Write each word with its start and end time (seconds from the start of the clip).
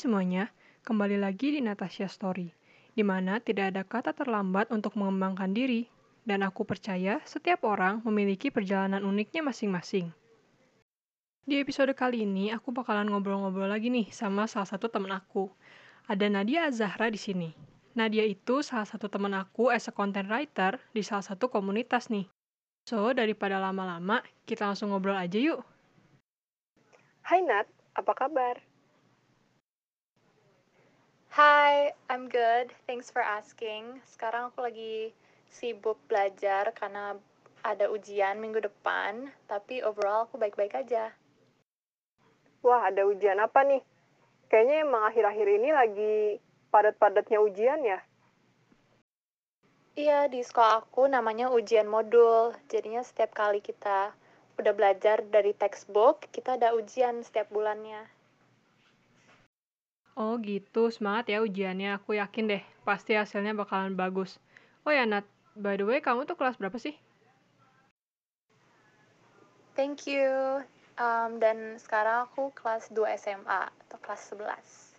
semuanya, 0.00 0.48
kembali 0.88 1.20
lagi 1.20 1.52
di 1.52 1.60
Natasha 1.60 2.08
Story, 2.08 2.48
di 2.96 3.04
mana 3.04 3.36
tidak 3.36 3.76
ada 3.76 3.84
kata 3.84 4.16
terlambat 4.16 4.72
untuk 4.72 4.96
mengembangkan 4.96 5.52
diri, 5.52 5.92
dan 6.24 6.40
aku 6.40 6.64
percaya 6.64 7.20
setiap 7.28 7.68
orang 7.68 8.00
memiliki 8.08 8.48
perjalanan 8.48 9.04
uniknya 9.04 9.44
masing-masing. 9.44 10.08
Di 11.44 11.60
episode 11.60 11.92
kali 11.92 12.24
ini, 12.24 12.48
aku 12.48 12.72
bakalan 12.72 13.12
ngobrol-ngobrol 13.12 13.68
lagi 13.68 13.92
nih 13.92 14.08
sama 14.08 14.48
salah 14.48 14.72
satu 14.72 14.88
temen 14.88 15.12
aku. 15.12 15.52
Ada 16.08 16.32
Nadia 16.32 16.64
Azahra 16.72 17.12
di 17.12 17.20
sini. 17.20 17.52
Nadia 17.92 18.24
itu 18.24 18.64
salah 18.64 18.88
satu 18.88 19.12
temen 19.12 19.36
aku 19.36 19.68
as 19.68 19.84
a 19.84 19.92
content 19.92 20.32
writer 20.32 20.80
di 20.96 21.04
salah 21.04 21.28
satu 21.28 21.52
komunitas 21.52 22.08
nih. 22.08 22.24
So, 22.88 23.12
daripada 23.12 23.60
lama-lama, 23.60 24.24
kita 24.48 24.64
langsung 24.64 24.96
ngobrol 24.96 25.20
aja 25.20 25.36
yuk. 25.36 25.60
Hai 27.20 27.44
Nat, 27.44 27.68
apa 27.92 28.16
kabar? 28.16 28.69
Hai, 31.30 31.94
I'm 32.10 32.26
good. 32.26 32.74
Thanks 32.90 33.06
for 33.06 33.22
asking. 33.22 34.02
Sekarang 34.02 34.50
aku 34.50 34.66
lagi 34.66 35.14
sibuk 35.46 35.94
belajar 36.10 36.74
karena 36.74 37.14
ada 37.62 37.86
ujian 37.86 38.42
minggu 38.42 38.58
depan, 38.58 39.30
tapi 39.46 39.78
overall 39.78 40.26
aku 40.26 40.42
baik-baik 40.42 40.74
aja. 40.74 41.14
Wah, 42.66 42.82
ada 42.82 43.06
ujian 43.06 43.38
apa 43.38 43.62
nih? 43.62 43.78
Kayaknya 44.50 44.76
emang 44.82 45.06
akhir-akhir 45.06 45.46
ini 45.54 45.70
lagi 45.70 46.14
padat-padatnya 46.74 47.38
ujian 47.38 47.78
ya? 47.86 48.02
Iya, 49.94 50.26
di 50.26 50.42
sekolah 50.42 50.82
aku 50.82 51.06
namanya 51.06 51.54
ujian 51.54 51.86
modul. 51.86 52.58
Jadinya 52.66 53.06
setiap 53.06 53.38
kali 53.38 53.62
kita 53.62 54.18
udah 54.58 54.72
belajar 54.74 55.22
dari 55.22 55.54
textbook, 55.54 56.26
kita 56.34 56.58
ada 56.58 56.74
ujian 56.74 57.22
setiap 57.22 57.46
bulannya. 57.54 58.18
Oh 60.18 60.38
gitu, 60.42 60.90
semangat 60.90 61.30
ya 61.30 61.38
ujiannya. 61.42 61.98
Aku 62.02 62.18
yakin 62.18 62.50
deh, 62.50 62.62
pasti 62.82 63.14
hasilnya 63.14 63.54
bakalan 63.54 63.94
bagus. 63.94 64.42
Oh 64.82 64.90
ya 64.90 65.06
Nat, 65.06 65.26
by 65.54 65.78
the 65.78 65.86
way 65.86 66.02
kamu 66.02 66.26
tuh 66.26 66.34
kelas 66.34 66.58
berapa 66.58 66.76
sih? 66.78 66.98
Thank 69.78 70.10
you. 70.10 70.60
Um, 71.00 71.40
dan 71.40 71.80
sekarang 71.80 72.28
aku 72.28 72.52
kelas 72.52 72.92
2 72.92 73.16
SMA 73.16 73.72
atau 73.88 73.98
kelas 74.04 74.34
11. 74.36 74.90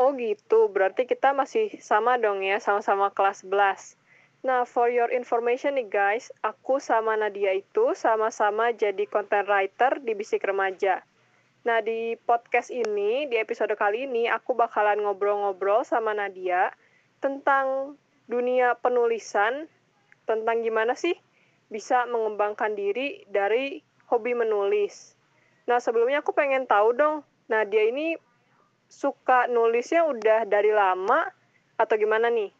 Oh 0.00 0.10
gitu, 0.18 0.66
berarti 0.66 1.06
kita 1.06 1.30
masih 1.30 1.78
sama 1.78 2.18
dong 2.18 2.42
ya, 2.42 2.58
sama-sama 2.58 3.14
kelas 3.14 3.46
11. 3.46 3.94
Nah, 4.42 4.66
for 4.66 4.90
your 4.90 5.06
information 5.14 5.78
nih 5.78 5.86
guys, 5.86 6.34
aku 6.42 6.82
sama 6.82 7.14
Nadia 7.14 7.54
itu 7.54 7.94
sama-sama 7.94 8.74
jadi 8.74 9.06
content 9.06 9.46
writer 9.46 10.02
di 10.02 10.18
Bisik 10.18 10.42
Remaja. 10.42 11.06
Nah, 11.62 11.78
di 11.78 12.18
podcast 12.26 12.74
ini, 12.74 13.30
di 13.30 13.38
episode 13.38 13.70
kali 13.78 14.10
ini, 14.10 14.26
aku 14.26 14.50
bakalan 14.50 14.98
ngobrol-ngobrol 14.98 15.86
sama 15.86 16.10
Nadia 16.10 16.74
tentang 17.22 17.94
dunia 18.26 18.74
penulisan, 18.82 19.70
tentang 20.26 20.66
gimana 20.66 20.98
sih 20.98 21.14
bisa 21.70 22.02
mengembangkan 22.10 22.74
diri 22.74 23.22
dari 23.30 23.78
hobi 24.10 24.34
menulis. 24.34 25.14
Nah, 25.70 25.78
sebelumnya 25.78 26.26
aku 26.26 26.34
pengen 26.34 26.66
tahu 26.66 26.98
dong, 26.98 27.22
Nadia 27.46 27.86
ini 27.86 28.18
suka 28.90 29.46
nulisnya 29.46 30.02
udah 30.02 30.42
dari 30.42 30.74
lama 30.74 31.30
atau 31.78 31.94
gimana 31.94 32.26
nih? 32.26 32.50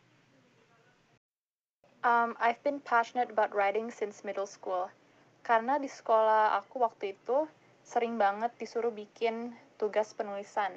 Um, 2.06 2.38
I've 2.38 2.62
been 2.62 2.78
passionate 2.78 3.34
about 3.34 3.50
writing 3.50 3.90
since 3.90 4.22
middle 4.22 4.46
school. 4.46 4.94
Karena 5.42 5.82
di 5.82 5.90
sekolah 5.90 6.54
aku 6.62 6.86
waktu 6.86 7.18
itu 7.18 7.50
sering 7.82 8.18
banget 8.18 8.50
disuruh 8.58 8.94
bikin 8.94 9.54
tugas 9.76 10.14
penulisan. 10.14 10.72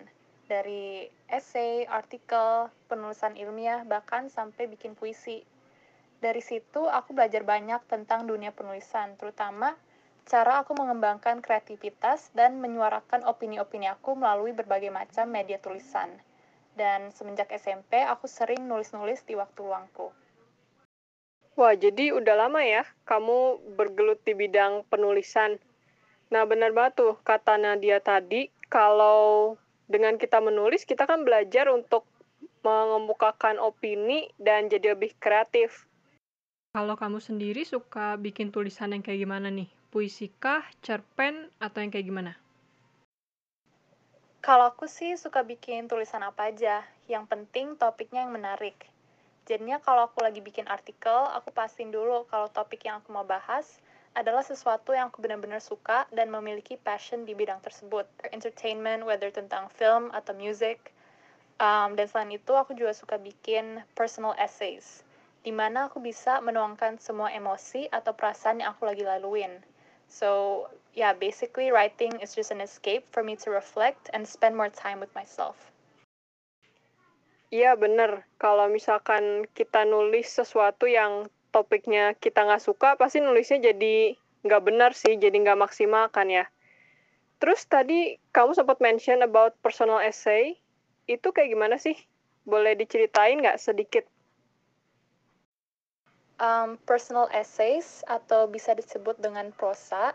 Dari 0.45 1.09
essay, 1.25 1.89
artikel, 1.89 2.69
penulisan 2.85 3.33
ilmiah, 3.33 3.81
bahkan 3.85 4.29
sampai 4.29 4.69
bikin 4.69 4.93
puisi. 4.93 5.41
Dari 6.21 6.41
situ 6.41 6.85
aku 6.85 7.17
belajar 7.17 7.41
banyak 7.41 7.81
tentang 7.89 8.29
dunia 8.29 8.53
penulisan, 8.53 9.17
terutama 9.17 9.73
cara 10.25 10.61
aku 10.61 10.73
mengembangkan 10.73 11.41
kreativitas 11.41 12.33
dan 12.33 12.57
menyuarakan 12.61 13.25
opini-opini 13.25 13.89
aku 13.89 14.17
melalui 14.17 14.53
berbagai 14.53 14.89
macam 14.89 15.29
media 15.29 15.61
tulisan. 15.61 16.09
Dan 16.75 17.09
semenjak 17.13 17.49
SMP, 17.55 18.03
aku 18.03 18.27
sering 18.27 18.67
nulis-nulis 18.67 19.23
di 19.23 19.33
waktu 19.33 19.63
luangku. 19.63 20.11
Wah, 21.55 21.72
jadi 21.72 22.11
udah 22.11 22.35
lama 22.35 22.59
ya 22.67 22.83
kamu 23.07 23.63
bergelut 23.79 24.19
di 24.27 24.35
bidang 24.35 24.83
penulisan. 24.91 25.55
Nah, 26.33 26.43
benar 26.49 26.73
banget 26.73 26.93
tuh 26.97 27.13
kata 27.21 27.57
Nadia 27.61 28.01
tadi, 28.01 28.49
kalau 28.69 29.55
dengan 29.85 30.17
kita 30.17 30.41
menulis, 30.41 30.83
kita 30.83 31.05
kan 31.05 31.21
belajar 31.21 31.69
untuk 31.69 32.05
mengemukakan 32.65 33.61
opini 33.61 34.33
dan 34.41 34.65
jadi 34.65 34.97
lebih 34.97 35.13
kreatif. 35.21 35.85
Kalau 36.73 36.97
kamu 36.97 37.21
sendiri 37.21 37.61
suka 37.63 38.17
bikin 38.17 38.49
tulisan 38.49 38.91
yang 38.91 39.05
kayak 39.05 39.21
gimana 39.21 39.47
nih? 39.53 39.69
Puisi 39.93 40.27
kah, 40.27 40.65
cerpen, 40.83 41.47
atau 41.61 41.79
yang 41.79 41.93
kayak 41.93 42.09
gimana? 42.09 42.33
Kalau 44.43 44.73
aku 44.73 44.89
sih 44.89 45.15
suka 45.15 45.45
bikin 45.45 45.87
tulisan 45.87 46.25
apa 46.25 46.51
aja, 46.51 46.83
yang 47.07 47.29
penting 47.29 47.79
topiknya 47.79 48.27
yang 48.27 48.33
menarik 48.35 48.75
Jadinya 49.45 49.77
kalau 49.77 50.09
aku 50.09 50.25
lagi 50.25 50.41
bikin 50.41 50.65
artikel, 50.65 51.13
aku 51.13 51.53
pastiin 51.53 51.93
dulu 51.93 52.25
kalau 52.25 52.49
topik 52.49 52.81
yang 52.81 52.97
aku 52.97 53.13
mau 53.13 53.21
bahas 53.21 53.77
adalah 54.15 54.41
sesuatu 54.41 54.95
yang 54.95 55.11
aku 55.11 55.19
benar-benar 55.19 55.59
suka 55.59 56.07
dan 56.15 56.31
memiliki 56.31 56.79
passion 56.79 57.27
di 57.27 57.35
bidang 57.35 57.59
tersebut. 57.59 58.07
Entertainment, 58.31 59.03
whether 59.03 59.27
tentang 59.27 59.67
film 59.75 60.07
atau 60.15 60.31
music. 60.31 60.95
Um, 61.59 61.99
dan 61.99 62.07
selain 62.07 62.31
itu, 62.31 62.55
aku 62.55 62.75
juga 62.75 62.95
suka 62.95 63.19
bikin 63.19 63.83
personal 63.95 64.35
essays, 64.39 65.03
di 65.43 65.51
mana 65.51 65.91
aku 65.91 65.99
bisa 65.99 66.39
menuangkan 66.39 66.99
semua 66.99 67.31
emosi 67.31 67.91
atau 67.91 68.15
perasaan 68.15 68.63
yang 68.63 68.71
aku 68.71 68.87
lagi 68.87 69.03
laluin. 69.03 69.59
So, 70.07 70.63
yeah, 70.95 71.11
basically 71.11 71.71
writing 71.75 72.15
is 72.23 72.35
just 72.35 72.51
an 72.51 72.63
escape 72.63 73.03
for 73.11 73.23
me 73.23 73.35
to 73.43 73.51
reflect 73.51 74.07
and 74.15 74.23
spend 74.23 74.55
more 74.55 74.71
time 74.71 75.03
with 75.03 75.11
myself. 75.15 75.75
Iya 77.53 77.77
bener, 77.77 78.25
kalau 78.41 78.67
misalkan 78.67 79.45
kita 79.53 79.85
nulis 79.87 80.27
sesuatu 80.27 80.89
yang 80.89 81.29
topiknya 81.55 82.11
kita 82.19 82.43
nggak 82.43 82.59
suka, 82.59 82.99
pasti 82.99 83.23
nulisnya 83.23 83.71
jadi 83.71 84.19
nggak 84.43 84.63
benar 84.67 84.91
sih, 84.91 85.16
jadi 85.16 85.31
nggak 85.31 85.63
maksimal 85.63 86.11
kan 86.11 86.27
ya. 86.27 86.51
Terus 87.39 87.63
tadi 87.63 88.19
kamu 88.35 88.51
sempat 88.51 88.83
mention 88.83 89.23
about 89.23 89.55
personal 89.63 90.03
essay, 90.03 90.59
itu 91.07 91.31
kayak 91.31 91.55
gimana 91.55 91.79
sih? 91.79 91.95
Boleh 92.43 92.75
diceritain 92.75 93.39
nggak 93.39 93.55
sedikit? 93.55 94.03
Um, 96.35 96.75
personal 96.83 97.31
essays 97.31 98.03
atau 98.11 98.51
bisa 98.51 98.75
disebut 98.75 99.16
dengan 99.23 99.55
prosa 99.55 100.11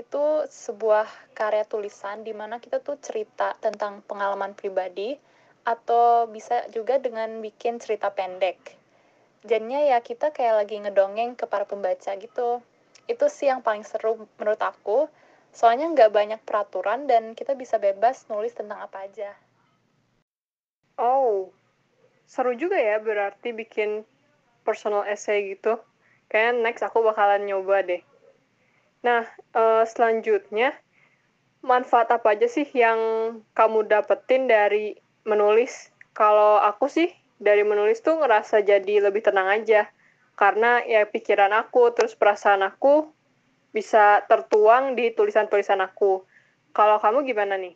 itu 0.00 0.48
sebuah 0.48 1.04
karya 1.36 1.68
tulisan 1.68 2.24
di 2.24 2.32
mana 2.32 2.56
kita 2.56 2.80
tuh 2.80 2.96
cerita 3.02 3.52
tentang 3.60 4.00
pengalaman 4.08 4.56
pribadi 4.56 5.20
atau 5.68 6.24
bisa 6.30 6.64
juga 6.72 6.96
dengan 6.96 7.44
bikin 7.44 7.76
cerita 7.76 8.08
pendek. 8.08 8.77
Jadinya 9.48 9.80
ya 9.80 10.04
kita 10.04 10.28
kayak 10.28 10.60
lagi 10.60 10.76
ngedongeng 10.76 11.32
ke 11.32 11.48
para 11.48 11.64
pembaca 11.64 12.12
gitu. 12.20 12.60
Itu 13.08 13.32
sih 13.32 13.48
yang 13.48 13.64
paling 13.64 13.80
seru 13.80 14.28
menurut 14.36 14.60
aku, 14.60 15.08
soalnya 15.56 15.88
nggak 15.88 16.12
banyak 16.12 16.40
peraturan 16.44 17.08
dan 17.08 17.32
kita 17.32 17.56
bisa 17.56 17.80
bebas 17.80 18.28
nulis 18.28 18.52
tentang 18.52 18.84
apa 18.84 19.08
aja. 19.08 19.32
Oh, 21.00 21.48
seru 22.28 22.52
juga 22.52 22.76
ya 22.76 23.00
berarti 23.00 23.56
bikin 23.56 24.04
personal 24.68 25.08
essay 25.08 25.56
gitu. 25.56 25.80
Kayaknya 26.28 26.52
next 26.60 26.84
aku 26.84 27.00
bakalan 27.00 27.48
nyoba 27.48 27.80
deh. 27.88 28.04
Nah, 29.00 29.24
uh, 29.56 29.88
selanjutnya, 29.88 30.76
manfaat 31.64 32.12
apa 32.12 32.36
aja 32.36 32.44
sih 32.44 32.68
yang 32.76 33.00
kamu 33.56 33.88
dapetin 33.88 34.44
dari 34.44 35.00
menulis 35.24 35.88
kalau 36.12 36.60
aku 36.60 36.92
sih 36.92 37.08
dari 37.38 37.62
menulis 37.62 38.02
tuh 38.02 38.18
ngerasa 38.18 38.66
jadi 38.66 39.08
lebih 39.10 39.22
tenang 39.22 39.46
aja 39.46 39.86
karena 40.38 40.82
ya 40.86 41.02
pikiran 41.06 41.50
aku 41.50 41.90
terus 41.94 42.14
perasaan 42.14 42.62
aku 42.62 43.10
bisa 43.74 44.22
tertuang 44.26 44.94
di 44.94 45.10
tulisan-tulisan 45.10 45.82
aku. 45.82 46.22
Kalau 46.70 47.02
kamu 47.02 47.26
gimana 47.26 47.58
nih? 47.58 47.74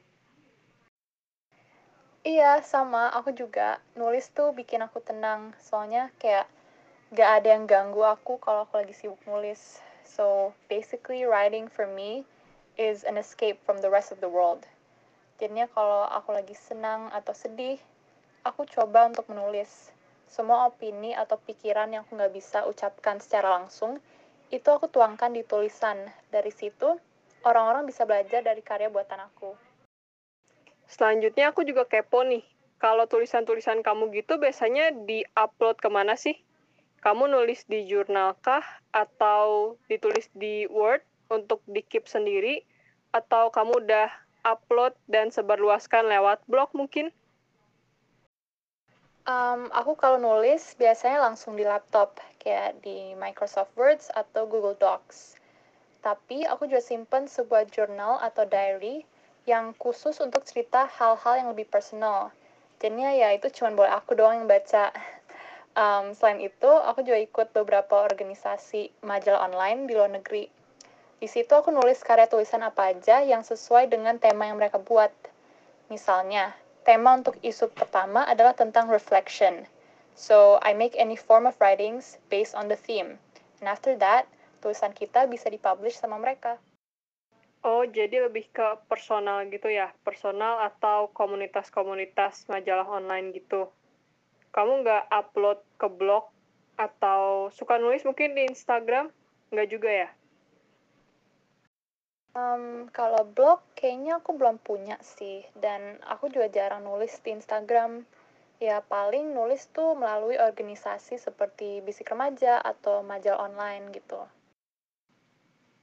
Iya, 2.23 2.63
sama. 2.63 3.11
Aku 3.19 3.35
juga. 3.35 3.83
Nulis 3.99 4.31
tuh 4.31 4.55
bikin 4.55 4.79
aku 4.87 5.03
tenang. 5.03 5.51
Soalnya 5.59 6.15
kayak 6.23 6.47
gak 7.11 7.43
ada 7.43 7.59
yang 7.59 7.67
ganggu 7.67 8.07
aku 8.07 8.39
kalau 8.39 8.63
aku 8.63 8.79
lagi 8.79 8.95
sibuk 8.95 9.19
nulis. 9.27 9.83
So, 10.07 10.55
basically 10.71 11.27
writing 11.27 11.67
for 11.67 11.91
me 11.91 12.23
is 12.79 13.03
an 13.03 13.19
escape 13.19 13.59
from 13.67 13.83
the 13.83 13.91
rest 13.91 14.15
of 14.15 14.23
the 14.23 14.31
world. 14.31 14.65
Jadinya 15.43 15.67
kalau 15.75 16.07
aku 16.07 16.31
lagi 16.31 16.55
senang 16.55 17.11
atau 17.11 17.35
sedih, 17.35 17.83
aku 18.43 18.67
coba 18.67 19.11
untuk 19.11 19.27
menulis. 19.31 19.91
Semua 20.27 20.67
opini 20.67 21.15
atau 21.15 21.39
pikiran 21.39 21.93
yang 21.93 22.03
aku 22.07 22.19
nggak 22.19 22.35
bisa 22.35 22.65
ucapkan 22.67 23.23
secara 23.23 23.59
langsung, 23.59 24.03
itu 24.51 24.69
aku 24.69 24.91
tuangkan 24.91 25.33
di 25.33 25.47
tulisan. 25.47 25.99
Dari 26.29 26.51
situ, 26.51 26.99
orang-orang 27.47 27.87
bisa 27.87 28.05
belajar 28.05 28.43
dari 28.43 28.61
karya 28.61 28.89
buatan 28.91 29.23
aku. 29.23 29.55
Selanjutnya 30.89 31.53
aku 31.53 31.65
juga 31.65 31.89
kepo 31.89 32.21
nih, 32.25 32.45
kalau 32.83 33.07
tulisan-tulisan 33.07 33.87
kamu 33.87 34.11
gitu 34.11 34.43
biasanya 34.43 34.91
di-upload 34.91 35.79
ke 35.79 35.87
mana 35.87 36.19
sih? 36.19 36.35
Kamu 36.99 37.31
nulis 37.31 37.63
di 37.71 37.87
jurnal 37.87 38.35
kah? 38.43 38.67
Atau 38.91 39.79
ditulis 39.87 40.27
di 40.35 40.67
Word 40.67 41.07
untuk 41.31 41.63
di-keep 41.71 42.11
sendiri? 42.11 42.67
Atau 43.15 43.55
kamu 43.55 43.87
udah 43.87 44.11
upload 44.43 44.99
dan 45.07 45.31
sebarluaskan 45.31 46.11
lewat 46.11 46.43
blog 46.51 46.75
mungkin? 46.75 47.15
Um, 49.23 49.71
aku 49.71 49.95
kalau 49.95 50.19
nulis 50.19 50.75
biasanya 50.75 51.23
langsung 51.23 51.55
di 51.55 51.63
laptop, 51.63 52.19
kayak 52.43 52.83
di 52.83 53.15
Microsoft 53.15 53.71
Words 53.79 54.11
atau 54.11 54.51
Google 54.51 54.75
Docs. 54.75 55.39
Tapi 56.03 56.43
aku 56.43 56.67
juga 56.67 56.83
simpen 56.83 57.31
sebuah 57.31 57.71
jurnal 57.71 58.19
atau 58.19 58.43
diary 58.43 59.07
yang 59.47 59.79
khusus 59.79 60.19
untuk 60.19 60.43
cerita 60.43 60.91
hal-hal 60.91 61.39
yang 61.39 61.49
lebih 61.55 61.71
personal. 61.71 62.35
Jadinya 62.83 63.15
ya 63.15 63.31
itu 63.31 63.47
cuma 63.55 63.71
boleh 63.71 63.95
aku 63.95 64.19
doang 64.19 64.43
yang 64.43 64.51
baca. 64.51 64.91
Um, 65.73 66.13
selain 66.13 66.45
itu, 66.45 66.69
aku 66.69 67.01
juga 67.01 67.17
ikut 67.17 67.57
beberapa 67.57 68.05
organisasi 68.05 68.93
majalah 69.01 69.49
online 69.49 69.89
di 69.89 69.97
luar 69.97 70.13
negeri. 70.13 70.45
Di 71.17 71.25
situ 71.25 71.49
aku 71.49 71.73
nulis 71.73 71.97
karya 72.05 72.29
tulisan 72.29 72.61
apa 72.61 72.93
aja 72.93 73.25
yang 73.25 73.41
sesuai 73.41 73.89
dengan 73.89 74.21
tema 74.21 74.45
yang 74.45 74.61
mereka 74.61 74.77
buat. 74.77 75.09
Misalnya, 75.89 76.53
tema 76.83 77.15
untuk 77.17 77.39
isu 77.41 77.71
pertama 77.71 78.27
adalah 78.27 78.53
tentang 78.53 78.91
reflection. 78.91 79.67
So, 80.13 80.61
I 80.61 80.77
make 80.77 80.93
any 80.99 81.17
form 81.17 81.49
of 81.49 81.57
writings 81.57 82.21
based 82.29 82.53
on 82.53 82.69
the 82.69 82.77
theme. 82.77 83.17
And 83.63 83.67
after 83.71 83.97
that, 84.03 84.29
tulisan 84.61 84.93
kita 84.93 85.25
bisa 85.31 85.49
dipublish 85.49 85.97
sama 85.97 86.21
mereka. 86.21 86.61
Oh, 87.63 87.87
jadi 87.87 88.27
lebih 88.27 88.51
ke 88.51 88.83
personal 88.91 89.47
gitu 89.47 89.71
ya? 89.71 89.95
Personal 90.03 90.67
atau 90.67 91.15
komunitas-komunitas 91.15 92.51
majalah 92.51 92.87
online 92.91 93.31
gitu? 93.31 93.71
Kamu 94.51 94.83
nggak 94.83 95.07
upload 95.15 95.63
ke 95.79 95.87
blog 95.87 96.27
atau 96.75 97.55
suka 97.55 97.79
nulis 97.79 98.03
mungkin 98.03 98.35
di 98.35 98.51
Instagram? 98.51 99.15
Nggak 99.55 99.69
juga 99.71 99.91
ya? 99.95 100.09
Um, 102.33 102.89
kalau 102.97 103.29
blog 103.29 103.61
kayaknya 103.77 104.17
aku 104.17 104.33
belum 104.41 104.57
punya 104.65 104.97
sih, 105.05 105.45
dan 105.53 106.01
aku 106.09 106.33
juga 106.33 106.49
jarang 106.49 106.89
nulis 106.89 107.21
di 107.21 107.37
Instagram. 107.37 108.09
Ya 108.57 108.81
paling 108.81 109.37
nulis 109.37 109.69
tuh 109.75 109.93
melalui 109.99 110.41
organisasi 110.41 111.21
seperti 111.21 111.85
Bisik 111.85 112.09
Remaja 112.09 112.63
atau 112.63 113.05
majalah 113.05 113.53
online 113.53 113.93
gitu. 113.93 114.23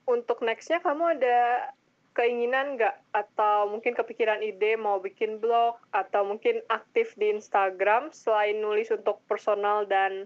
Untuk 0.09 0.41
nextnya 0.41 0.81
kamu 0.81 1.21
ada 1.21 1.69
keinginan 2.17 2.81
nggak? 2.81 2.97
Atau 3.13 3.69
mungkin 3.69 3.93
kepikiran 3.93 4.41
ide 4.41 4.73
mau 4.73 4.97
bikin 4.97 5.37
blog? 5.37 5.77
Atau 5.93 6.25
mungkin 6.25 6.65
aktif 6.65 7.13
di 7.13 7.29
Instagram 7.29 8.09
selain 8.09 8.57
nulis 8.57 8.89
untuk 8.89 9.21
personal 9.29 9.85
dan 9.85 10.25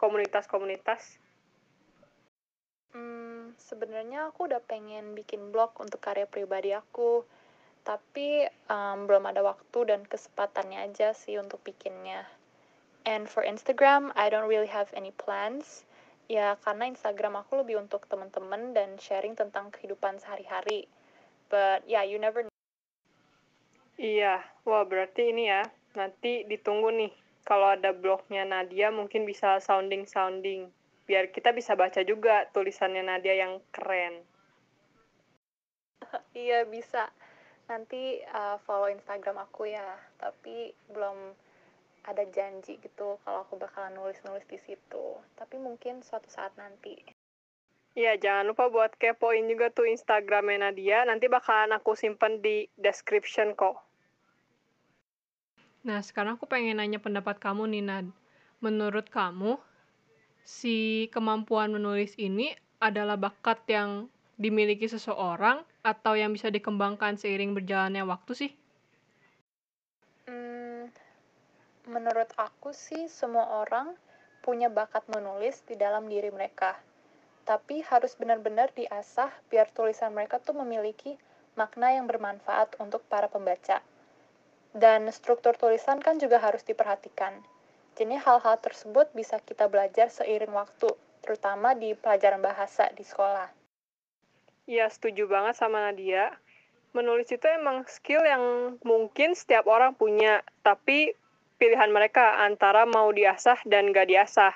komunitas-komunitas? 0.00 1.20
Hmm, 2.96 3.27
sebenarnya 3.56 4.28
aku 4.28 4.52
udah 4.52 4.60
pengen 4.60 5.16
bikin 5.16 5.48
blog 5.48 5.72
untuk 5.80 6.04
karya 6.04 6.28
pribadi 6.28 6.76
aku, 6.76 7.24
tapi 7.88 8.44
um, 8.68 9.08
belum 9.08 9.24
ada 9.24 9.40
waktu 9.40 9.88
dan 9.88 10.04
kesempatannya 10.04 10.92
aja 10.92 11.16
sih 11.16 11.40
untuk 11.40 11.64
bikinnya. 11.64 12.28
And 13.08 13.24
for 13.24 13.40
Instagram, 13.40 14.12
I 14.12 14.28
don't 14.28 14.44
really 14.44 14.68
have 14.68 14.92
any 14.92 15.16
plans. 15.16 15.88
Ya, 16.28 16.60
karena 16.60 16.92
Instagram 16.92 17.40
aku 17.40 17.64
lebih 17.64 17.80
untuk 17.80 18.04
teman-teman 18.04 18.76
dan 18.76 19.00
sharing 19.00 19.32
tentang 19.32 19.72
kehidupan 19.72 20.20
sehari-hari. 20.20 20.84
But 21.48 21.88
yeah, 21.88 22.04
you 22.04 22.20
never 22.20 22.44
know. 22.44 22.52
Iya, 23.96 24.44
wah 24.68 24.84
berarti 24.84 25.32
ini 25.32 25.48
ya, 25.48 25.64
nanti 25.96 26.44
ditunggu 26.44 26.92
nih. 26.92 27.12
Kalau 27.48 27.72
ada 27.72 27.96
blognya 27.96 28.44
Nadia 28.44 28.92
mungkin 28.92 29.24
bisa 29.24 29.56
sounding-sounding 29.64 30.68
biar 31.08 31.32
kita 31.32 31.56
bisa 31.56 31.72
baca 31.72 32.04
juga 32.04 32.44
tulisannya 32.52 33.00
Nadia 33.00 33.34
yang 33.34 33.64
keren. 33.72 34.20
iya 36.36 36.68
bisa. 36.68 37.08
Nanti 37.66 38.20
uh, 38.28 38.60
follow 38.68 38.92
Instagram 38.92 39.40
aku 39.48 39.72
ya. 39.72 39.96
Tapi 40.20 40.76
belum 40.92 41.32
ada 42.04 42.24
janji 42.32 42.76
gitu 42.80 43.20
kalau 43.24 43.44
aku 43.44 43.56
bakalan 43.56 43.96
nulis-nulis 43.96 44.44
di 44.44 44.60
situ. 44.60 45.16
Tapi 45.34 45.56
mungkin 45.56 46.04
suatu 46.04 46.28
saat 46.28 46.52
nanti. 46.60 46.96
Iya, 47.98 48.14
jangan 48.20 48.52
lupa 48.52 48.70
buat 48.70 48.94
kepoin 48.94 49.48
juga 49.50 49.72
tuh 49.72 49.88
Instagramnya 49.88 50.70
Nadia. 50.70 51.02
Nanti 51.08 51.26
bakalan 51.26 51.74
aku 51.74 51.96
simpen 51.98 52.38
di 52.44 52.68
description 52.78 53.56
kok. 53.58 53.80
Nah, 55.88 56.04
sekarang 56.04 56.36
aku 56.36 56.44
pengen 56.44 56.78
nanya 56.78 57.00
pendapat 57.00 57.40
kamu 57.40 57.64
nih, 57.74 57.82
Nad. 57.82 58.06
Menurut 58.62 59.08
kamu, 59.10 59.58
si 60.48 61.12
kemampuan 61.12 61.68
menulis 61.68 62.16
ini 62.16 62.56
adalah 62.80 63.20
bakat 63.20 63.68
yang 63.68 64.08
dimiliki 64.40 64.88
seseorang 64.88 65.60
atau 65.84 66.16
yang 66.16 66.32
bisa 66.32 66.48
dikembangkan 66.48 67.20
seiring 67.20 67.52
berjalannya 67.52 68.00
waktu 68.08 68.32
sih? 68.32 68.50
Hmm, 70.24 70.88
menurut 71.84 72.32
aku 72.40 72.72
sih 72.72 73.12
semua 73.12 73.60
orang 73.60 73.92
punya 74.40 74.72
bakat 74.72 75.04
menulis 75.12 75.60
di 75.68 75.76
dalam 75.76 76.08
diri 76.08 76.32
mereka. 76.32 76.80
Tapi 77.44 77.84
harus 77.84 78.16
benar-benar 78.16 78.72
diasah 78.72 79.28
biar 79.52 79.68
tulisan 79.76 80.16
mereka 80.16 80.40
tuh 80.40 80.56
memiliki 80.56 81.20
makna 81.60 81.92
yang 81.92 82.08
bermanfaat 82.08 82.80
untuk 82.80 83.04
para 83.12 83.28
pembaca. 83.28 83.84
Dan 84.72 85.12
struktur 85.12 85.52
tulisan 85.60 86.00
kan 86.00 86.16
juga 86.16 86.40
harus 86.40 86.64
diperhatikan 86.64 87.36
jadi 87.98 88.14
hal-hal 88.14 88.56
tersebut 88.62 89.10
bisa 89.10 89.42
kita 89.42 89.66
belajar 89.66 90.06
seiring 90.06 90.54
waktu, 90.54 90.86
terutama 91.18 91.74
di 91.74 91.98
pelajaran 91.98 92.38
bahasa 92.38 92.86
di 92.94 93.02
sekolah. 93.02 93.50
Iya, 94.70 94.86
setuju 94.86 95.26
banget 95.26 95.58
sama 95.58 95.90
Nadia. 95.90 96.30
Menulis 96.94 97.26
itu 97.34 97.42
emang 97.50 97.82
skill 97.90 98.22
yang 98.22 98.78
mungkin 98.86 99.34
setiap 99.34 99.66
orang 99.66 99.98
punya, 99.98 100.46
tapi 100.62 101.18
pilihan 101.58 101.90
mereka 101.90 102.38
antara 102.46 102.86
mau 102.86 103.10
diasah 103.10 103.58
dan 103.66 103.90
gak 103.90 104.06
diasah. 104.06 104.54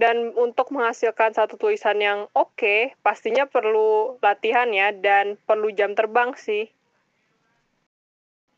Dan 0.00 0.32
untuk 0.32 0.72
menghasilkan 0.72 1.36
satu 1.36 1.60
tulisan 1.60 2.00
yang 2.00 2.24
oke, 2.32 2.56
okay, 2.56 2.96
pastinya 3.04 3.44
perlu 3.44 4.16
latihan 4.24 4.72
ya, 4.72 4.96
dan 4.96 5.36
perlu 5.44 5.68
jam 5.76 5.92
terbang 5.92 6.32
sih. 6.32 6.72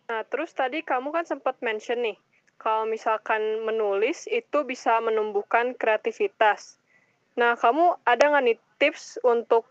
Nah, 0.07 0.23
terus 0.31 0.55
tadi 0.55 0.87
kamu 0.87 1.11
kan 1.11 1.27
sempat 1.27 1.59
mention 1.59 2.07
nih, 2.07 2.15
kalau 2.63 2.87
misalkan 2.87 3.67
menulis 3.67 4.31
itu 4.31 4.63
bisa 4.63 5.03
menumbuhkan 5.03 5.75
kreativitas. 5.75 6.79
Nah, 7.35 7.59
kamu 7.59 7.99
ada 8.07 8.23
nggak 8.23 8.45
nih 8.47 8.59
tips 8.79 9.19
untuk 9.27 9.67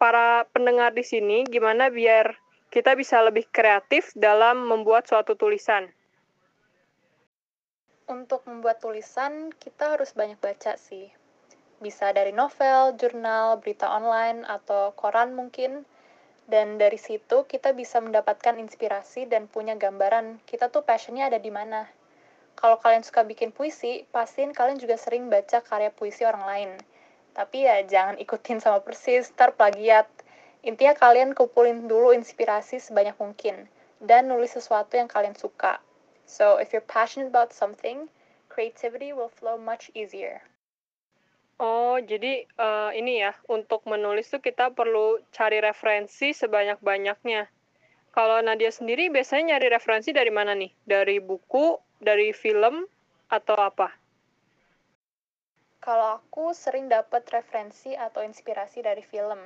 para 0.00 0.48
pendengar 0.50 0.96
di 0.96 1.04
sini 1.04 1.44
gimana 1.44 1.92
biar 1.92 2.36
kita 2.72 2.96
bisa 2.96 3.20
lebih 3.20 3.44
kreatif 3.52 4.16
dalam 4.16 4.64
membuat 4.64 5.04
suatu 5.04 5.36
tulisan? 5.36 5.92
Untuk 8.06 8.46
membuat 8.46 8.78
tulisan, 8.78 9.50
kita 9.58 9.98
harus 9.98 10.14
banyak 10.14 10.38
baca 10.38 10.78
sih. 10.78 11.10
Bisa 11.82 12.14
dari 12.14 12.30
novel, 12.30 12.94
jurnal, 12.96 13.58
berita 13.58 13.90
online, 13.90 14.46
atau 14.46 14.94
koran 14.94 15.34
mungkin. 15.34 15.82
Dan 16.46 16.78
dari 16.78 16.94
situ 16.94 17.42
kita 17.50 17.74
bisa 17.74 17.98
mendapatkan 17.98 18.54
inspirasi 18.62 19.26
dan 19.26 19.50
punya 19.50 19.74
gambaran 19.74 20.38
kita 20.46 20.70
tuh 20.70 20.86
passionnya 20.86 21.26
ada 21.26 21.42
di 21.42 21.50
mana 21.50 21.90
kalau 22.56 22.80
kalian 22.80 23.04
suka 23.04 23.22
bikin 23.22 23.52
puisi, 23.52 24.08
pastiin 24.08 24.56
kalian 24.56 24.80
juga 24.80 24.96
sering 24.96 25.28
baca 25.28 25.60
karya 25.60 25.92
puisi 25.92 26.24
orang 26.24 26.44
lain. 26.48 26.70
Tapi 27.36 27.68
ya 27.68 27.84
jangan 27.84 28.16
ikutin 28.16 28.64
sama 28.64 28.80
persis, 28.80 29.28
ntar 29.36 29.52
plagiat. 29.52 30.08
Intinya 30.64 30.96
kalian 30.96 31.36
kumpulin 31.36 31.84
dulu 31.84 32.16
inspirasi 32.16 32.80
sebanyak 32.80 33.14
mungkin, 33.20 33.68
dan 34.00 34.32
nulis 34.32 34.56
sesuatu 34.56 34.96
yang 34.96 35.06
kalian 35.06 35.36
suka. 35.36 35.78
So, 36.24 36.58
if 36.58 36.74
you're 36.74 36.82
passionate 36.82 37.30
about 37.30 37.52
something, 37.54 38.08
creativity 38.48 39.12
will 39.12 39.30
flow 39.30 39.60
much 39.60 39.92
easier. 39.94 40.42
Oh, 41.56 42.00
jadi 42.00 42.44
uh, 42.58 42.90
ini 42.96 43.22
ya, 43.22 43.32
untuk 43.52 43.84
menulis 43.84 44.32
tuh 44.32 44.40
kita 44.40 44.72
perlu 44.72 45.22
cari 45.30 45.60
referensi 45.60 46.32
sebanyak-banyaknya. 46.32 47.48
Kalau 48.16 48.40
Nadia 48.40 48.72
sendiri 48.72 49.12
biasanya 49.12 49.56
nyari 49.56 49.68
referensi 49.68 50.10
dari 50.12 50.32
mana 50.32 50.56
nih? 50.56 50.72
Dari 50.88 51.20
buku, 51.20 51.76
dari 52.02 52.30
film 52.36 52.84
atau 53.32 53.56
apa? 53.56 53.90
Kalau 55.80 56.18
aku 56.18 56.50
sering 56.50 56.90
dapat 56.90 57.22
referensi 57.30 57.94
atau 57.94 58.20
inspirasi 58.26 58.82
dari 58.82 59.06
film. 59.06 59.38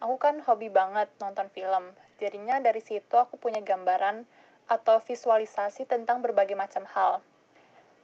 Aku 0.00 0.16
kan 0.16 0.40
hobi 0.42 0.66
banget 0.72 1.06
nonton 1.22 1.46
film. 1.52 1.92
Jadinya 2.18 2.58
dari 2.58 2.80
situ 2.82 3.14
aku 3.14 3.36
punya 3.38 3.62
gambaran 3.62 4.24
atau 4.66 4.98
visualisasi 5.02 5.86
tentang 5.86 6.22
berbagai 6.22 6.58
macam 6.58 6.86
hal. 6.90 7.22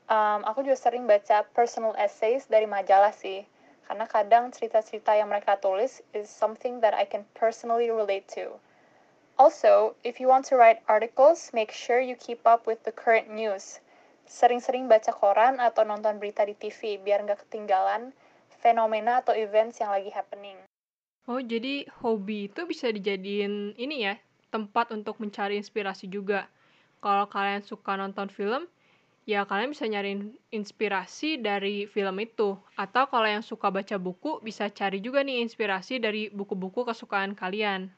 Um, 0.07 0.47
aku 0.47 0.63
juga 0.63 0.79
sering 0.79 1.11
baca 1.11 1.43
personal 1.51 1.99
essays 1.99 2.47
dari 2.47 2.71
majalah 2.71 3.11
sih, 3.11 3.43
karena 3.91 4.07
kadang 4.07 4.55
cerita-cerita 4.55 5.19
yang 5.19 5.27
mereka 5.27 5.59
tulis 5.59 5.99
is 6.15 6.31
something 6.31 6.79
that 6.79 6.95
I 6.95 7.03
can 7.03 7.27
personally 7.35 7.91
relate 7.91 8.31
to. 8.39 8.55
Also, 9.37 9.93
if 10.01 10.17
you 10.17 10.33
want 10.33 10.49
to 10.49 10.57
write 10.57 10.81
articles, 10.89 11.53
make 11.53 11.69
sure 11.69 12.01
you 12.01 12.17
keep 12.17 12.41
up 12.49 12.65
with 12.65 12.81
the 12.89 12.93
current 12.93 13.29
news. 13.29 13.85
Sering-sering 14.25 14.89
baca 14.89 15.13
koran 15.13 15.61
atau 15.61 15.85
nonton 15.85 16.17
berita 16.17 16.41
di 16.49 16.57
TV 16.57 16.97
biar 16.97 17.21
nggak 17.21 17.45
ketinggalan 17.45 18.17
fenomena 18.65 19.21
atau 19.21 19.37
events 19.37 19.77
yang 19.77 19.93
lagi 19.93 20.09
happening. 20.09 20.57
Oh, 21.29 21.37
jadi 21.37 21.85
hobi 22.01 22.49
itu 22.49 22.65
bisa 22.65 22.89
dijadiin 22.89 23.77
ini 23.77 24.09
ya, 24.09 24.17
tempat 24.49 24.97
untuk 24.97 25.21
mencari 25.21 25.61
inspirasi 25.61 26.09
juga. 26.09 26.49
Kalau 27.05 27.29
kalian 27.29 27.61
suka 27.61 27.93
nonton 27.93 28.33
film, 28.33 28.65
ya 29.29 29.45
kalian 29.45 29.77
bisa 29.77 29.85
nyari 29.85 30.33
inspirasi 30.49 31.45
dari 31.45 31.85
film 31.85 32.17
itu. 32.25 32.57
Atau 32.73 33.05
kalau 33.13 33.29
yang 33.29 33.45
suka 33.45 33.69
baca 33.69 34.01
buku, 34.01 34.41
bisa 34.41 34.73
cari 34.73 35.05
juga 35.05 35.21
nih 35.21 35.45
inspirasi 35.45 36.01
dari 36.01 36.33
buku-buku 36.33 36.89
kesukaan 36.89 37.37
kalian. 37.37 37.93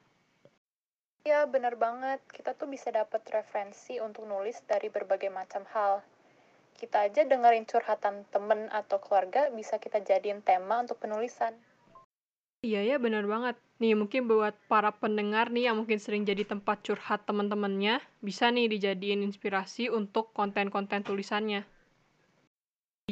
Ya, 1.29 1.45
bener 1.45 1.77
banget. 1.77 2.25
Kita 2.33 2.57
tuh 2.57 2.73
bisa 2.73 2.89
dapat 2.89 3.21
referensi 3.29 4.01
untuk 4.01 4.25
nulis 4.25 4.65
dari 4.65 4.89
berbagai 4.89 5.29
macam 5.29 5.61
hal. 5.77 6.01
Kita 6.81 7.05
aja 7.05 7.21
dengerin 7.21 7.69
curhatan 7.69 8.25
temen 8.33 8.73
atau 8.73 8.97
keluarga 8.97 9.53
bisa 9.53 9.77
kita 9.77 10.01
jadiin 10.01 10.41
tema 10.41 10.81
untuk 10.81 10.97
penulisan. 10.97 11.53
Iya 12.65 12.81
ya, 12.81 12.97
bener 12.97 13.29
banget. 13.29 13.61
Nih, 13.77 13.93
mungkin 13.93 14.25
buat 14.25 14.57
para 14.73 14.89
pendengar 14.89 15.53
nih 15.53 15.69
yang 15.69 15.77
mungkin 15.77 16.01
sering 16.01 16.25
jadi 16.25 16.49
tempat 16.49 16.81
curhat 16.81 17.29
teman-temannya, 17.29 18.01
bisa 18.25 18.49
nih 18.49 18.73
dijadiin 18.73 19.21
inspirasi 19.21 19.93
untuk 19.93 20.33
konten-konten 20.33 21.05
tulisannya. 21.05 21.61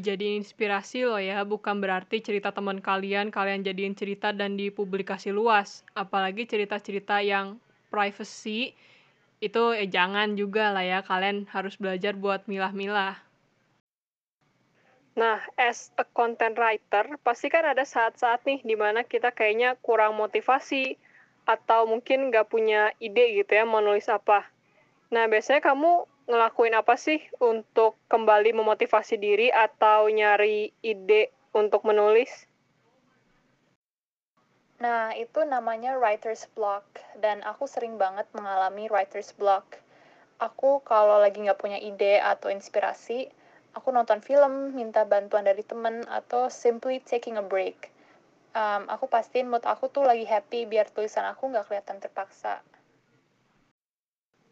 Dijadiin 0.00 0.40
inspirasi 0.40 1.04
loh 1.04 1.20
ya, 1.20 1.44
bukan 1.44 1.84
berarti 1.84 2.24
cerita 2.24 2.48
teman 2.48 2.80
kalian, 2.80 3.28
kalian 3.28 3.60
jadiin 3.60 3.92
cerita 3.92 4.32
dan 4.32 4.56
dipublikasi 4.56 5.36
luas. 5.36 5.84
Apalagi 5.92 6.48
cerita-cerita 6.48 7.20
yang 7.20 7.60
privacy 7.96 8.76
itu 9.40 9.62
eh, 9.72 9.88
jangan 9.88 10.36
juga 10.36 10.68
lah 10.76 10.84
ya 10.84 11.00
kalian 11.00 11.48
harus 11.48 11.80
belajar 11.80 12.12
buat 12.12 12.44
milah-milah. 12.44 13.16
Nah, 15.16 15.40
as 15.56 15.88
a 15.96 16.04
content 16.04 16.60
writer, 16.60 17.16
pasti 17.24 17.48
kan 17.48 17.64
ada 17.64 17.88
saat-saat 17.88 18.44
nih 18.44 18.60
di 18.60 18.76
mana 18.76 19.00
kita 19.00 19.32
kayaknya 19.32 19.72
kurang 19.80 20.20
motivasi 20.20 21.00
atau 21.48 21.88
mungkin 21.88 22.28
nggak 22.28 22.52
punya 22.52 22.92
ide 23.00 23.40
gitu 23.40 23.56
ya 23.56 23.64
mau 23.64 23.80
nulis 23.80 24.12
apa. 24.12 24.44
Nah, 25.08 25.24
biasanya 25.24 25.64
kamu 25.64 26.04
ngelakuin 26.28 26.76
apa 26.76 27.00
sih 27.00 27.22
untuk 27.40 27.96
kembali 28.12 28.52
memotivasi 28.52 29.16
diri 29.16 29.48
atau 29.48 30.10
nyari 30.12 30.68
ide 30.84 31.32
untuk 31.56 31.88
menulis? 31.88 32.28
Nah, 34.76 35.16
itu 35.16 35.40
namanya 35.48 35.96
writer's 35.96 36.44
block, 36.52 36.84
dan 37.16 37.40
aku 37.40 37.64
sering 37.64 37.96
banget 37.96 38.28
mengalami 38.36 38.92
writer's 38.92 39.32
block. 39.32 39.80
Aku 40.36 40.84
kalau 40.84 41.16
lagi 41.16 41.40
nggak 41.40 41.56
punya 41.56 41.80
ide 41.80 42.20
atau 42.20 42.52
inspirasi, 42.52 43.32
aku 43.72 43.88
nonton 43.88 44.20
film, 44.20 44.76
minta 44.76 45.08
bantuan 45.08 45.48
dari 45.48 45.64
temen, 45.64 46.04
atau 46.12 46.52
simply 46.52 47.00
taking 47.00 47.40
a 47.40 47.44
break. 47.44 47.88
Um, 48.52 48.88
aku 48.88 49.08
pastiin 49.08 49.48
mood 49.48 49.64
aku 49.64 49.92
tuh 49.92 50.04
lagi 50.04 50.24
happy 50.24 50.64
biar 50.64 50.88
tulisan 50.92 51.28
aku 51.28 51.52
nggak 51.52 51.68
kelihatan 51.68 52.00
terpaksa. 52.00 52.60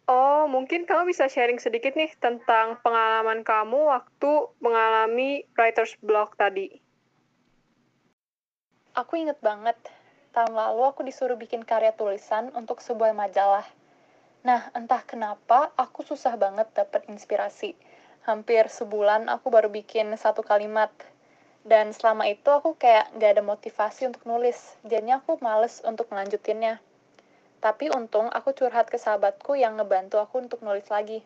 Oh, 0.04 0.44
mungkin 0.44 0.84
kamu 0.84 1.08
bisa 1.08 1.24
sharing 1.32 1.56
sedikit 1.56 1.96
nih 1.96 2.12
tentang 2.20 2.76
pengalaman 2.84 3.40
kamu 3.40 3.88
waktu 3.88 4.52
mengalami 4.60 5.48
writer's 5.56 5.96
block 6.04 6.36
tadi. 6.36 6.80
Aku 8.92 9.16
inget 9.16 9.40
banget, 9.40 9.80
tahun 10.34 10.52
lalu 10.52 10.82
aku 10.90 11.06
disuruh 11.06 11.38
bikin 11.38 11.62
karya 11.62 11.94
tulisan 11.94 12.50
untuk 12.58 12.82
sebuah 12.82 13.14
majalah. 13.14 13.62
Nah, 14.42 14.68
entah 14.76 15.00
kenapa 15.06 15.72
aku 15.78 16.02
susah 16.02 16.34
banget 16.34 16.68
dapet 16.74 17.06
inspirasi. 17.06 17.78
Hampir 18.26 18.66
sebulan 18.68 19.30
aku 19.30 19.48
baru 19.48 19.70
bikin 19.70 20.10
satu 20.18 20.42
kalimat. 20.42 20.90
Dan 21.64 21.96
selama 21.96 22.28
itu 22.28 22.50
aku 22.52 22.76
kayak 22.76 23.08
gak 23.16 23.40
ada 23.40 23.42
motivasi 23.46 24.10
untuk 24.10 24.28
nulis. 24.28 24.76
Jadinya 24.84 25.22
aku 25.22 25.40
males 25.40 25.80
untuk 25.80 26.12
melanjutinnya. 26.12 26.76
Tapi 27.64 27.88
untung 27.88 28.28
aku 28.28 28.52
curhat 28.52 28.92
ke 28.92 29.00
sahabatku 29.00 29.56
yang 29.56 29.80
ngebantu 29.80 30.20
aku 30.20 30.44
untuk 30.44 30.60
nulis 30.60 30.84
lagi. 30.92 31.24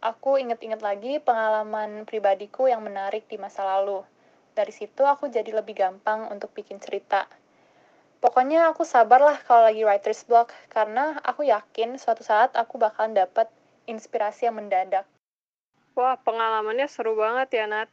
Aku 0.00 0.40
inget-inget 0.40 0.80
lagi 0.80 1.20
pengalaman 1.20 2.08
pribadiku 2.08 2.72
yang 2.72 2.80
menarik 2.80 3.28
di 3.28 3.36
masa 3.36 3.68
lalu. 3.68 4.00
Dari 4.56 4.72
situ 4.72 5.04
aku 5.04 5.28
jadi 5.28 5.52
lebih 5.52 5.76
gampang 5.76 6.32
untuk 6.32 6.56
bikin 6.56 6.80
cerita. 6.80 7.28
Pokoknya 8.24 8.72
aku 8.72 8.88
sabar 8.88 9.20
lah 9.20 9.36
kalau 9.44 9.68
lagi 9.68 9.84
writer's 9.84 10.24
block, 10.24 10.48
karena 10.72 11.20
aku 11.20 11.44
yakin 11.44 12.00
suatu 12.00 12.24
saat 12.24 12.56
aku 12.56 12.80
bakalan 12.80 13.12
dapet 13.12 13.52
inspirasi 13.84 14.48
yang 14.48 14.56
mendadak. 14.56 15.04
Wah, 15.92 16.16
pengalamannya 16.16 16.88
seru 16.88 17.20
banget 17.20 17.60
ya, 17.60 17.68
Nat. 17.68 17.92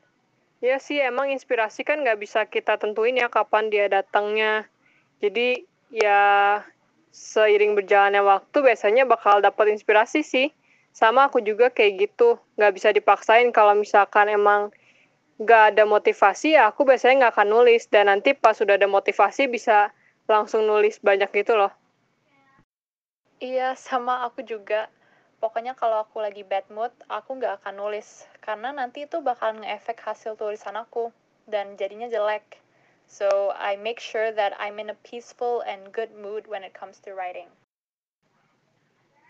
Ya 0.64 0.80
sih, 0.80 1.04
emang 1.04 1.36
inspirasi 1.36 1.84
kan 1.84 2.00
nggak 2.00 2.16
bisa 2.16 2.48
kita 2.48 2.80
tentuin 2.80 3.20
ya 3.20 3.28
kapan 3.28 3.68
dia 3.68 3.92
datangnya. 3.92 4.72
Jadi, 5.20 5.68
ya 5.92 6.64
seiring 7.12 7.76
berjalannya 7.76 8.24
waktu 8.24 8.64
biasanya 8.64 9.04
bakal 9.04 9.44
dapat 9.44 9.76
inspirasi 9.76 10.24
sih. 10.24 10.48
Sama 10.96 11.28
aku 11.28 11.44
juga 11.44 11.76
kayak 11.76 12.08
gitu. 12.08 12.40
Nggak 12.56 12.72
bisa 12.80 12.90
dipaksain 12.96 13.52
kalau 13.52 13.76
misalkan 13.76 14.32
emang 14.32 14.72
nggak 15.44 15.76
ada 15.76 15.84
motivasi, 15.84 16.56
ya 16.56 16.72
aku 16.72 16.88
biasanya 16.88 17.28
nggak 17.28 17.34
akan 17.36 17.48
nulis. 17.52 17.92
Dan 17.92 18.08
nanti 18.08 18.32
pas 18.32 18.56
sudah 18.56 18.80
ada 18.80 18.88
motivasi 18.88 19.52
bisa 19.52 19.92
langsung 20.30 20.66
nulis 20.66 21.02
banyak 21.02 21.30
gitu 21.32 21.58
loh. 21.58 21.72
Iya, 23.42 23.74
sama 23.74 24.22
aku 24.30 24.46
juga. 24.46 24.86
Pokoknya 25.42 25.74
kalau 25.74 26.06
aku 26.06 26.22
lagi 26.22 26.46
bad 26.46 26.70
mood, 26.70 26.94
aku 27.10 27.42
nggak 27.42 27.66
akan 27.66 27.82
nulis. 27.82 28.30
Karena 28.38 28.70
nanti 28.70 29.10
itu 29.10 29.18
bakal 29.26 29.58
nge-efek 29.58 29.98
hasil 29.98 30.38
tulisan 30.38 30.78
aku. 30.78 31.10
Dan 31.50 31.74
jadinya 31.74 32.06
jelek. 32.06 32.62
So, 33.10 33.52
I 33.58 33.76
make 33.82 33.98
sure 33.98 34.30
that 34.30 34.54
I'm 34.62 34.78
in 34.78 34.94
a 34.94 34.98
peaceful 35.02 35.66
and 35.66 35.90
good 35.90 36.14
mood 36.14 36.46
when 36.46 36.62
it 36.62 36.78
comes 36.78 37.02
to 37.04 37.18
writing. 37.18 37.50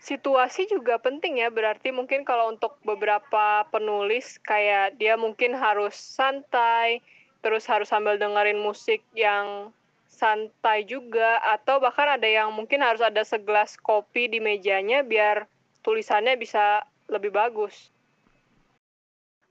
Situasi 0.02 0.68
juga 0.68 0.98
penting 1.00 1.40
ya, 1.40 1.48
berarti 1.48 1.94
mungkin 1.94 2.26
kalau 2.26 2.52
untuk 2.52 2.76
beberapa 2.84 3.64
penulis, 3.72 4.36
kayak 4.42 5.00
dia 5.00 5.16
mungkin 5.16 5.56
harus 5.56 5.94
santai, 5.94 7.00
terus 7.40 7.64
harus 7.64 7.90
sambil 7.90 8.18
dengerin 8.18 8.58
musik 8.60 9.02
yang 9.16 9.72
santai 10.12 10.84
juga 10.84 11.40
atau 11.40 11.80
bahkan 11.80 12.20
ada 12.20 12.28
yang 12.28 12.52
mungkin 12.52 12.84
harus 12.84 13.00
ada 13.00 13.24
segelas 13.24 13.80
kopi 13.80 14.28
di 14.28 14.44
mejanya 14.44 15.00
biar 15.00 15.48
tulisannya 15.80 16.36
bisa 16.36 16.84
lebih 17.08 17.32
bagus. 17.32 17.88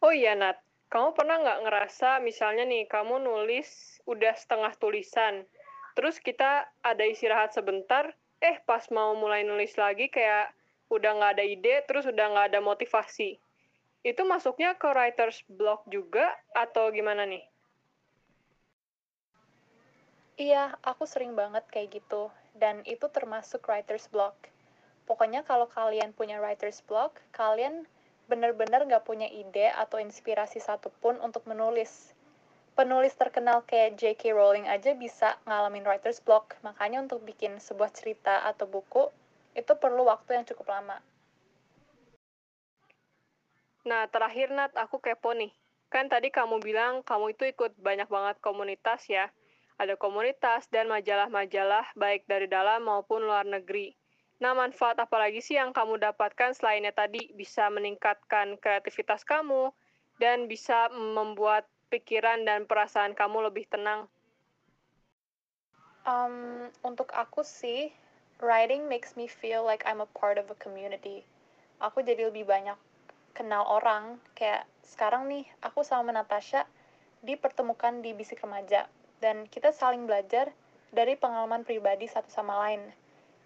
Oh 0.06 0.14
iya 0.14 0.38
Nat, 0.38 0.62
kamu 0.94 1.18
pernah 1.18 1.42
nggak 1.42 1.62
ngerasa 1.66 2.22
misalnya 2.22 2.66
nih 2.66 2.86
kamu 2.86 3.22
nulis 3.22 4.00
udah 4.06 4.34
setengah 4.38 4.74
tulisan, 4.78 5.46
terus 5.98 6.22
kita 6.22 6.70
ada 6.86 7.04
istirahat 7.06 7.54
sebentar, 7.54 8.14
eh 8.42 8.58
pas 8.66 8.86
mau 8.94 9.18
mulai 9.18 9.46
nulis 9.46 9.78
lagi 9.78 10.10
kayak 10.10 10.54
udah 10.94 11.12
nggak 11.18 11.32
ada 11.38 11.46
ide, 11.46 11.76
terus 11.86 12.06
udah 12.06 12.26
nggak 12.34 12.48
ada 12.54 12.60
motivasi. 12.62 13.38
Itu 14.02 14.26
masuknya 14.26 14.74
ke 14.74 14.90
writer's 14.90 15.46
block 15.46 15.86
juga 15.86 16.34
atau 16.58 16.90
gimana 16.90 17.30
nih? 17.30 17.51
Iya, 20.42 20.64
aku 20.90 21.04
sering 21.14 21.38
banget 21.42 21.62
kayak 21.70 22.02
gitu. 22.02 22.24
Dan 22.58 22.76
itu 22.94 23.06
termasuk 23.16 23.62
writer's 23.70 24.10
block. 24.14 24.34
Pokoknya 25.06 25.42
kalau 25.50 25.68
kalian 25.78 26.18
punya 26.18 26.42
writer's 26.42 26.82
block, 26.90 27.22
kalian 27.40 27.86
bener-bener 28.26 28.82
nggak 28.90 29.06
punya 29.10 29.30
ide 29.30 29.70
atau 29.84 30.02
inspirasi 30.02 30.58
satupun 30.58 31.22
untuk 31.22 31.44
menulis. 31.46 32.18
Penulis 32.74 33.14
terkenal 33.22 33.62
kayak 33.70 34.02
J.K. 34.02 34.34
Rowling 34.34 34.66
aja 34.66 34.98
bisa 34.98 35.38
ngalamin 35.46 35.86
writer's 35.86 36.18
block, 36.26 36.58
makanya 36.66 37.06
untuk 37.06 37.22
bikin 37.22 37.62
sebuah 37.62 37.94
cerita 37.94 38.42
atau 38.42 38.66
buku, 38.66 39.14
itu 39.54 39.74
perlu 39.78 40.10
waktu 40.10 40.42
yang 40.42 40.46
cukup 40.50 40.74
lama. 40.74 40.98
Nah, 43.86 44.10
terakhir 44.10 44.50
Nat, 44.58 44.74
aku 44.74 44.98
kepo 45.06 45.38
nih. 45.38 45.54
Kan 45.94 46.10
tadi 46.10 46.34
kamu 46.34 46.58
bilang 46.66 47.06
kamu 47.06 47.38
itu 47.38 47.44
ikut 47.46 47.78
banyak 47.78 48.10
banget 48.10 48.42
komunitas 48.42 49.06
ya 49.06 49.30
ada 49.82 49.98
komunitas 49.98 50.70
dan 50.70 50.86
majalah-majalah 50.86 51.90
baik 51.98 52.30
dari 52.30 52.46
dalam 52.46 52.86
maupun 52.86 53.26
luar 53.26 53.50
negeri. 53.50 53.98
Nah, 54.38 54.54
manfaat 54.54 55.02
apa 55.02 55.18
lagi 55.18 55.42
sih 55.42 55.58
yang 55.58 55.74
kamu 55.74 55.98
dapatkan 55.98 56.54
selainnya 56.54 56.94
tadi 56.94 57.34
bisa 57.34 57.66
meningkatkan 57.74 58.62
kreativitas 58.62 59.26
kamu 59.26 59.74
dan 60.22 60.46
bisa 60.46 60.94
membuat 60.94 61.66
pikiran 61.90 62.46
dan 62.46 62.70
perasaan 62.70 63.18
kamu 63.18 63.50
lebih 63.50 63.66
tenang? 63.74 64.06
Um, 66.06 66.70
untuk 66.86 67.10
aku 67.14 67.42
sih, 67.42 67.94
writing 68.42 68.86
makes 68.86 69.18
me 69.18 69.26
feel 69.26 69.66
like 69.66 69.86
I'm 69.86 70.02
a 70.02 70.10
part 70.14 70.38
of 70.38 70.50
a 70.54 70.58
community. 70.58 71.26
Aku 71.82 72.06
jadi 72.06 72.30
lebih 72.30 72.46
banyak 72.46 72.78
kenal 73.34 73.66
orang. 73.66 74.18
Kayak 74.34 74.66
sekarang 74.86 75.30
nih, 75.30 75.46
aku 75.62 75.86
sama 75.86 76.14
Natasha 76.14 76.66
dipertemukan 77.22 78.02
di 78.02 78.18
bisik 78.18 78.42
remaja 78.42 78.90
dan 79.22 79.46
kita 79.48 79.70
saling 79.72 80.10
belajar 80.10 80.50
dari 80.92 81.16
pengalaman 81.16 81.64
pribadi 81.64 82.10
satu 82.10 82.28
sama 82.28 82.58
lain. 82.68 82.82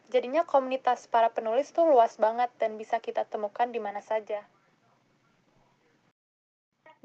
Jadinya 0.09 0.47
komunitas 0.47 1.05
para 1.05 1.29
penulis 1.29 1.69
tuh 1.75 1.85
luas 1.85 2.15
banget 2.17 2.49
dan 2.57 2.79
bisa 2.79 2.97
kita 2.97 3.27
temukan 3.27 3.69
di 3.69 3.77
mana 3.83 3.99
saja. 4.01 4.41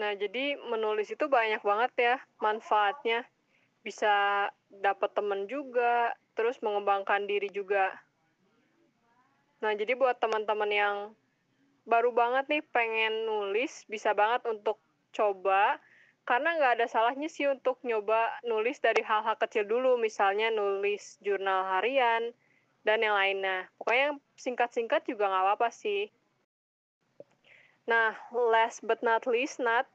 Nah, 0.00 0.16
jadi 0.16 0.56
menulis 0.56 1.12
itu 1.12 1.28
banyak 1.28 1.60
banget 1.60 1.92
ya 1.98 2.16
manfaatnya. 2.40 3.28
Bisa 3.84 4.48
dapat 4.68 5.12
teman 5.12 5.44
juga, 5.44 6.16
terus 6.32 6.56
mengembangkan 6.64 7.28
diri 7.28 7.52
juga. 7.52 7.92
Nah, 9.60 9.76
jadi 9.76 9.92
buat 9.92 10.16
teman-teman 10.16 10.70
yang 10.72 10.96
baru 11.84 12.16
banget 12.16 12.48
nih 12.48 12.64
pengen 12.72 13.28
nulis, 13.28 13.84
bisa 13.88 14.16
banget 14.16 14.44
untuk 14.48 14.80
coba. 15.12 15.76
Karena 16.30 16.54
nggak 16.54 16.78
ada 16.78 16.86
salahnya 16.86 17.26
sih 17.26 17.50
untuk 17.50 17.82
nyoba 17.82 18.30
nulis 18.46 18.78
dari 18.78 19.02
hal-hal 19.02 19.34
kecil 19.34 19.66
dulu, 19.66 19.98
misalnya 19.98 20.46
nulis 20.54 21.18
jurnal 21.18 21.66
harian, 21.66 22.30
dan 22.86 23.02
yang 23.02 23.18
lainnya. 23.18 23.66
Pokoknya 23.82 24.14
singkat-singkat 24.38 25.10
juga 25.10 25.26
nggak 25.26 25.42
apa-apa 25.42 25.74
sih. 25.74 26.06
Nah, 27.90 28.14
last 28.30 28.86
but 28.86 29.02
not 29.02 29.26
least, 29.26 29.58
Nat, 29.58 29.90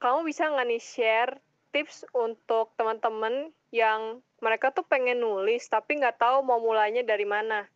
kamu 0.00 0.24
bisa 0.24 0.48
nggak 0.48 0.72
nih 0.72 0.80
share 0.80 1.32
tips 1.76 2.08
untuk 2.16 2.72
teman-teman 2.80 3.52
yang 3.68 4.24
mereka 4.40 4.72
tuh 4.72 4.88
pengen 4.88 5.20
nulis 5.20 5.68
tapi 5.68 6.00
nggak 6.00 6.16
tahu 6.16 6.40
mau 6.40 6.64
mulainya 6.64 7.04
dari 7.04 7.28
mana? 7.28 7.68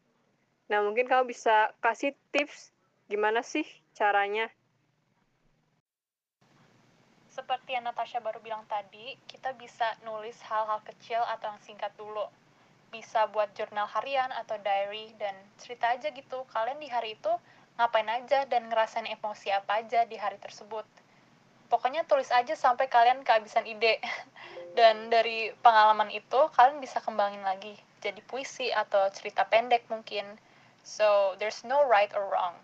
Nah, 0.72 0.80
mungkin 0.80 1.04
kamu 1.04 1.28
bisa 1.28 1.76
kasih 1.84 2.16
tips 2.32 2.72
gimana 3.12 3.44
sih 3.44 3.68
caranya? 3.92 4.48
Seperti 7.66 7.82
yang 7.82 7.90
Natasha 7.90 8.22
baru 8.22 8.38
bilang 8.46 8.62
tadi, 8.70 9.18
kita 9.26 9.50
bisa 9.58 9.98
nulis 10.06 10.38
hal-hal 10.46 10.78
kecil 10.86 11.18
atau 11.18 11.50
yang 11.50 11.58
singkat 11.66 11.90
dulu. 11.98 12.22
Bisa 12.94 13.26
buat 13.34 13.50
jurnal 13.58 13.90
harian 13.90 14.30
atau 14.30 14.54
diary 14.62 15.10
dan 15.18 15.34
cerita 15.58 15.90
aja 15.90 16.14
gitu. 16.14 16.46
Kalian 16.54 16.78
di 16.78 16.86
hari 16.86 17.18
itu 17.18 17.32
ngapain 17.74 18.06
aja 18.06 18.46
dan 18.46 18.70
ngerasain 18.70 19.10
emosi 19.10 19.50
apa 19.50 19.82
aja 19.82 20.06
di 20.06 20.14
hari 20.14 20.38
tersebut. 20.38 20.86
Pokoknya 21.66 22.06
tulis 22.06 22.30
aja 22.30 22.54
sampai 22.54 22.86
kalian 22.86 23.26
kehabisan 23.26 23.66
ide. 23.66 23.98
Dan 24.78 25.10
dari 25.10 25.50
pengalaman 25.58 26.14
itu, 26.14 26.46
kalian 26.54 26.78
bisa 26.78 27.02
kembangin 27.02 27.42
lagi. 27.42 27.74
Jadi 27.98 28.22
puisi 28.30 28.70
atau 28.70 29.10
cerita 29.10 29.42
pendek 29.42 29.90
mungkin. 29.90 30.38
So, 30.86 31.34
there's 31.42 31.66
no 31.66 31.82
right 31.90 32.14
or 32.14 32.30
wrong. 32.30 32.54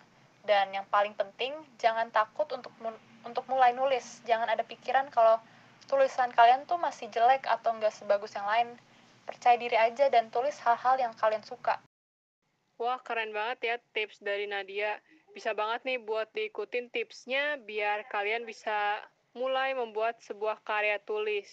Dan 0.47 0.71
yang 0.71 0.87
paling 0.95 1.19
penting, 1.19 1.59
jangan 1.83 2.07
takut 2.15 2.47
untuk 2.55 2.71
untuk 3.27 3.47
mulai 3.51 3.75
nulis. 3.75 4.23
Jangan 4.27 4.49
ada 4.51 4.63
pikiran 4.63 5.11
kalau 5.11 5.39
tulisan 5.91 6.31
kalian 6.33 6.65
tuh 6.65 6.79
masih 6.79 7.11
jelek 7.11 7.45
atau 7.47 7.75
nggak 7.77 7.93
sebagus 7.93 8.33
yang 8.35 8.47
lain. 8.47 8.69
Percaya 9.23 9.57
diri 9.59 9.79
aja 9.79 10.11
dan 10.11 10.31
tulis 10.35 10.55
hal-hal 10.63 10.99
yang 10.99 11.15
kalian 11.15 11.43
suka. 11.47 11.79
Wah, 12.83 12.99
keren 13.05 13.31
banget 13.31 13.59
ya 13.63 13.77
tips 13.95 14.19
dari 14.19 14.51
Nadia. 14.51 14.99
Bisa 15.33 15.55
banget 15.55 15.87
nih 15.87 15.99
buat 16.03 16.29
diikutin 16.35 16.91
tipsnya 16.91 17.57
biar 17.63 18.05
kalian 18.11 18.43
bisa 18.45 19.01
mulai 19.33 19.73
membuat 19.73 20.21
sebuah 20.21 20.61
karya 20.67 21.01
tulis. 21.07 21.49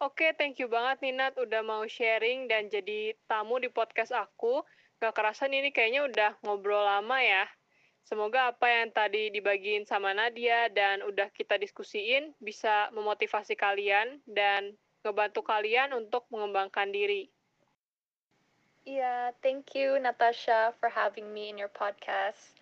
Oke, 0.00 0.32
thank 0.32 0.56
you 0.56 0.64
banget 0.64 1.04
nih 1.04 1.12
Nat 1.12 1.36
udah 1.36 1.60
mau 1.60 1.84
sharing 1.84 2.48
dan 2.48 2.72
jadi 2.72 3.12
tamu 3.28 3.60
di 3.60 3.68
podcast 3.68 4.16
aku. 4.16 4.64
Gak 4.96 5.12
kerasan 5.12 5.52
ini 5.52 5.68
kayaknya 5.76 6.08
udah 6.08 6.30
ngobrol 6.40 6.80
lama 6.80 7.20
ya. 7.20 7.44
Semoga 8.10 8.50
apa 8.50 8.66
yang 8.66 8.90
tadi 8.90 9.30
dibagiin 9.30 9.86
sama 9.86 10.10
Nadia 10.10 10.66
dan 10.74 10.98
udah 11.06 11.30
kita 11.30 11.54
diskusiin 11.54 12.34
bisa 12.42 12.90
memotivasi 12.90 13.54
kalian 13.54 14.18
dan 14.26 14.74
ngebantu 15.06 15.46
kalian 15.46 15.94
untuk 15.94 16.26
mengembangkan 16.26 16.90
diri. 16.90 17.30
Iya, 18.82 18.98
yeah, 18.98 19.38
thank 19.46 19.78
you 19.78 19.94
Natasha 20.02 20.74
for 20.82 20.90
having 20.90 21.30
me 21.30 21.54
in 21.54 21.54
your 21.54 21.70
podcast. 21.70 22.58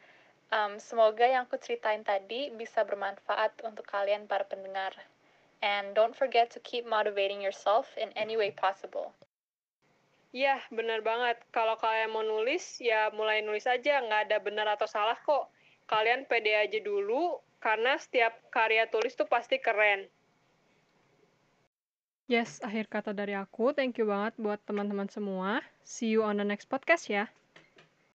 Um, 0.52 0.76
semoga 0.76 1.24
yang 1.24 1.48
aku 1.48 1.56
ceritain 1.56 2.04
tadi 2.04 2.52
bisa 2.52 2.84
bermanfaat 2.84 3.56
untuk 3.64 3.88
kalian 3.88 4.28
para 4.28 4.44
pendengar. 4.44 4.92
And 5.64 5.96
don't 5.96 6.12
forget 6.12 6.52
to 6.52 6.60
keep 6.60 6.84
motivating 6.84 7.40
yourself 7.40 7.88
in 7.96 8.12
any 8.12 8.36
way 8.36 8.52
possible. 8.52 9.16
Iya, 10.28 10.60
bener 10.68 11.00
banget. 11.00 11.40
Kalau 11.48 11.80
kalian 11.80 12.12
mau 12.12 12.20
nulis, 12.20 12.76
ya 12.84 13.08
mulai 13.16 13.40
nulis 13.40 13.64
aja. 13.64 14.04
Nggak 14.04 14.28
ada 14.28 14.36
benar 14.44 14.66
atau 14.76 14.84
salah 14.84 15.16
kok. 15.16 15.48
Kalian 15.88 16.28
pede 16.28 16.52
aja 16.52 16.78
dulu, 16.84 17.40
karena 17.64 17.96
setiap 17.96 18.36
karya 18.52 18.84
tulis 18.92 19.16
tuh 19.16 19.24
pasti 19.24 19.56
keren. 19.56 20.04
Yes, 22.28 22.60
akhir 22.60 22.92
kata 22.92 23.16
dari 23.16 23.32
aku. 23.32 23.72
Thank 23.72 23.96
you 23.96 24.04
banget 24.04 24.36
buat 24.36 24.60
teman-teman 24.68 25.08
semua. 25.08 25.64
See 25.80 26.12
you 26.12 26.20
on 26.20 26.36
the 26.36 26.44
next 26.44 26.68
podcast 26.68 27.08
ya. 27.08 27.32